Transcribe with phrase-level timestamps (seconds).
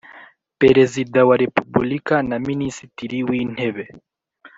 [0.61, 3.85] Perezida wa Repubulika na Minisitiri w Intebe